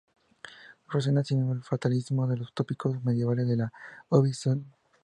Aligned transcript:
Resuena 0.89 1.21
asimismo 1.21 1.53
el 1.53 1.61
fatalismo 1.63 2.25
de 2.25 2.37
los 2.37 2.55
tópicos 2.55 3.03
medievales 3.03 3.47
del 3.47 3.69
"ubi 4.09 4.33
sunt? 4.33 4.65